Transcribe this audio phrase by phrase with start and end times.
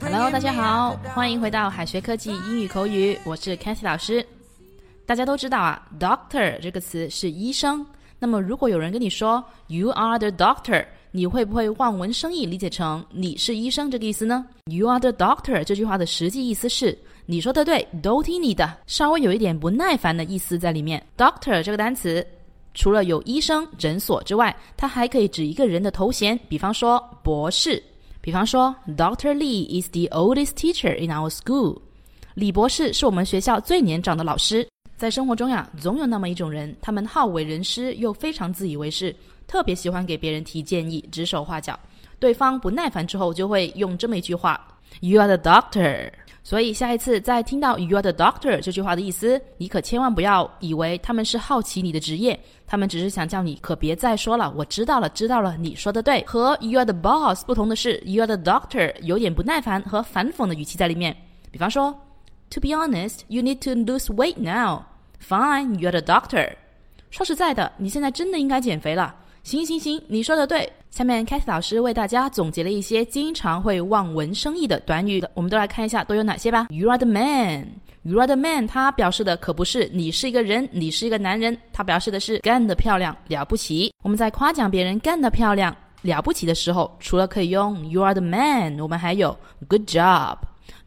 [0.00, 4.24] Hello，大家好，欢迎回到海学科技英语口语，我是 Cathy 老师。
[5.06, 7.84] 大家都知道啊，doctor 这个词是医生。
[8.18, 21.02] 那么如果有人跟你说 “You are the doctor”，你会不会望文生义理解成你是医生这个意思呢？“You are the doctor” 这句话的实际意思是你说的对，都听你的，稍微有一点不耐烦的意思在里面。
[21.16, 22.24] doctor 这个单词
[22.74, 27.82] 除了有医生、诊所之外，它还可以指一个人的头衔，比方说博士。
[28.28, 31.80] 比方说，Doctor Lee is the oldest teacher in our school。
[32.34, 34.68] 李博士是我们学校最年长的老师。
[34.98, 41.80] 在生活中呀，总有那么一种人，他们好为人师，又非常自以为是，特别喜欢给别人提建议、指手画脚。
[42.18, 44.62] 对方不耐烦之后，就会用这么一句话
[45.00, 46.10] ：“You are the doctor。”
[46.48, 54.50] 所以下一次再听到 You're the doctor" 这句话的意思，你可千万不要以为他们是好奇你的职业，他们只是想叫你可别再说了。
[54.56, 56.24] 我知道了，知道了，你说的对。
[56.24, 61.14] 和 You're the boss" 不同的是 You're the doctor" 有点不耐烦和反讽的语气在里面。
[61.50, 61.94] 比方说
[62.48, 64.84] ，To be honest, you need to lose weight now.
[65.20, 66.54] Fine, you're the doctor.
[67.10, 69.14] 说实在的，你现在真的应该减肥了。
[69.48, 70.70] 行行行，你说的对。
[70.90, 76.66] 下面 katy 老师为大家总结了一些经常会望文生义的短语，我们都来看一下都有哪些吧。
[76.68, 77.66] You are the man.
[78.02, 78.66] You are the man.
[78.66, 83.90] 它表示的可不是你是一个人，你是一个男人，它表示的是干得漂亮，了不起。
[84.02, 89.34] 我们在夸奖别人干得漂亮、了不起的时候，除了可以用 You are the man，我们还有
[89.66, 90.40] Good job.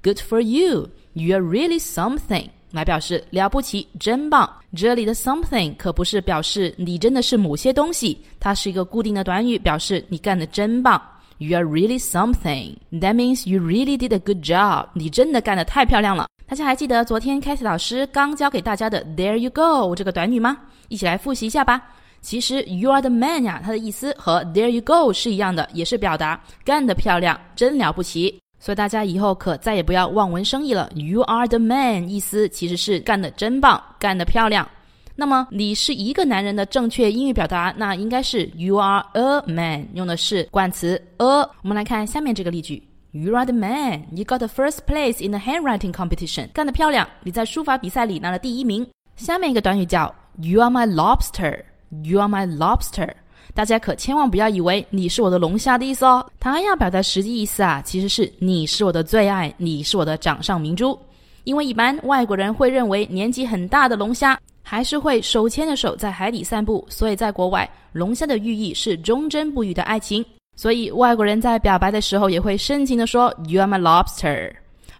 [0.00, 0.90] Good for you.
[1.14, 2.50] You are really something.
[2.74, 4.50] 来表示了不起，真棒。
[4.74, 11.00] 这里的 something 可不是表示你真的是某些东西，它是一个固定的短语，表示你干的真棒。
[11.38, 12.76] You are really something.
[12.92, 14.88] That means you really did a good job.
[14.94, 16.26] 你真的干得太漂亮了。
[16.46, 20.56] 大家还记得昨天凯蒂老师刚教给大家的 There you go 这个短语吗？
[20.88, 21.80] 一起来复习一下吧。
[22.20, 28.40] 其实 You are the man 呀，它的意思和 There you go 是一样的，也是表达干得漂亮，真了不起。
[28.64, 30.88] 所以大家以后可再也不要望文生义了。
[30.94, 34.66] You are the man，意思其实是干得真棒，干得漂亮。
[35.14, 41.26] 那么你是一个男人的正确英语表达，那应该是 You are a man，用的是冠词 a。
[41.26, 44.04] 我们来看下面这个例句：You are the man.
[44.16, 46.48] You got the first place in the handwriting competition.
[46.54, 48.86] 干得漂亮，你在书法比赛里拿了第一名。
[49.16, 51.64] 下面一个短语叫 You are my lobster.
[52.02, 53.10] You are my lobster.
[53.54, 60.98] 大家可千万不要以为你是我的龙虾的意思哦，它要表达实际意思啊，其实是你是我的最爱，你是我的掌上明珠。
[61.44, 70.24] 因为一般外国人会认为年纪很大的龙虾还是会手牵着手在海底散步，所以在国外龙虾的寓意是忠贞不渝的爱情。
[70.56, 74.52] 所以外国人在表白的时候也会深情的说 You are my lobster.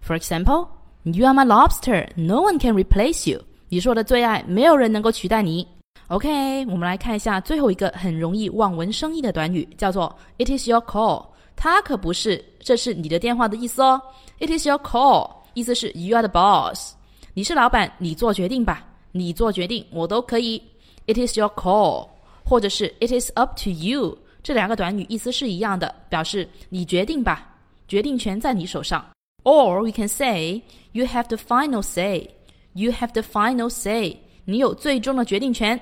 [0.06, 0.68] For example,
[1.02, 2.06] You are my lobster.
[2.14, 3.40] No one can replace you.
[3.68, 5.66] 你是我的最爱，没有人能够取代你。
[6.08, 11.24] OK，我们来看一下最后一个很容易望文生义的短语，叫做 "It is your call"。
[11.56, 13.98] 它可不是“这是你的电话”的意思哦。
[14.38, 16.90] It is your call，意思是 You are the boss，
[17.32, 20.62] 你是老板，你做决定吧，你做决定我都可以。
[21.06, 22.08] It is your call，
[22.44, 27.46] 或者是 It is up to you，这两个短语意思是一样的，表示你决定吧，
[27.88, 29.02] 决定权在你手上。
[29.42, 30.60] Or we can say
[30.92, 32.28] You have the final say。
[32.74, 35.80] You have the final say，你有最终的决定权。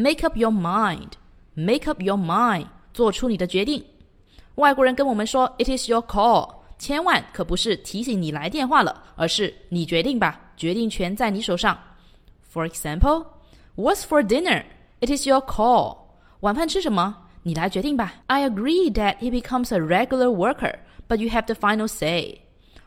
[0.00, 1.14] Make up your mind,
[1.54, 3.84] make up your mind，做出你的决定。
[4.54, 11.76] 外国人跟我们说 "It is your call"，千万可不是提醒你来电话了，而是你决定吧，决定权在你手上。
[12.54, 13.26] For example,
[13.74, 14.62] what's for dinner?
[15.00, 15.96] It is your call.
[16.42, 17.16] 晚饭吃什么？
[17.42, 18.14] 你来决定吧。
[18.28, 20.76] I agree that he becomes a regular worker,
[21.08, 22.42] but you have the final say.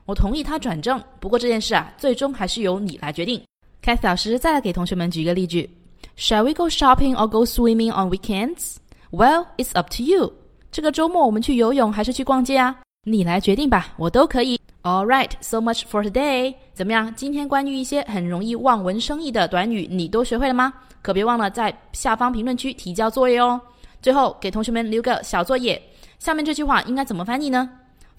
[0.06, 3.44] 我同意他转正，不过这件事啊，最终还是由你来决定。
[3.84, 5.70] Kathy 老师再来给同学们举一个例句。
[6.17, 8.77] Shall we go shopping or go swimming on weekends?
[9.11, 10.33] Well, it's up to you.
[10.71, 12.77] 这个周末我们去游泳还是去逛街啊？
[13.05, 14.61] 你来决定吧，我都可以。
[14.83, 16.55] All right, so much for today.
[16.73, 17.15] 怎么样？
[17.15, 20.73] 今天关于一些很容易望文生义的短语，你都学会了吗？
[21.03, 23.61] 可别忘了在下方评论区提交作业哦。
[24.01, 25.81] 最后给同学们留个小作业，
[26.19, 27.69] 下面这句话应该怎么翻译呢？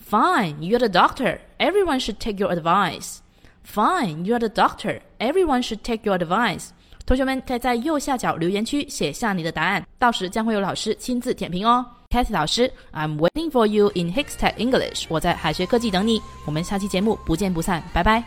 [0.09, 1.39] Fine, you're the doctor.
[1.57, 3.17] Everyone should take your advice.
[3.63, 5.01] Fine, you're the doctor.
[5.19, 6.69] Everyone should take your advice.
[7.04, 11.84] 同学们可以在右下角留言区写下你的答案，到时将会有老师亲自点评哦。
[12.08, 15.06] Kathy 老师，I'm waiting for you in Hikstech English。
[15.08, 16.20] 我在海学科技等你。
[16.46, 18.22] 我们下期节目不见不散，拜拜。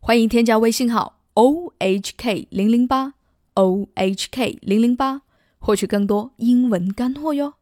[0.00, 3.12] 欢迎添加微信号 ohk 零零八
[3.54, 5.20] ohk 零零八，
[5.58, 7.52] 获取更多英文干货哟。